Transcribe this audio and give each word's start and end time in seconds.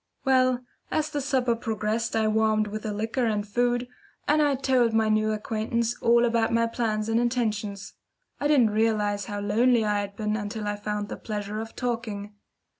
Well, 0.25 0.63
as 0.89 1.11
the 1.11 1.21
supper 1.21 1.55
progressed 1.55 2.15
I 2.15 2.27
warmed 2.27 2.65
with 2.65 2.81
the 2.81 2.91
liquor 2.91 3.27
and 3.27 3.43
the 3.43 3.47
food, 3.47 3.87
and 4.27 4.41
I 4.41 4.55
told 4.55 4.93
my 4.95 5.09
new 5.09 5.31
acquaintance 5.31 5.95
all 6.01 6.25
about 6.25 6.51
my 6.51 6.65
plans 6.65 7.07
and 7.07 7.19
intentions. 7.19 7.93
I 8.39 8.47
didn't 8.47 8.71
realise 8.71 9.25
how 9.25 9.39
lonely 9.41 9.85
I 9.85 9.99
had 9.99 10.15
been 10.15 10.35
until 10.35 10.65
I 10.67 10.75
found 10.77 11.07
the 11.07 11.17
pleasure 11.17 11.59
of 11.59 11.75
talking. 11.75 12.33